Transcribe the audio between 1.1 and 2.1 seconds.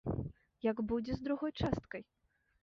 з другой часткай?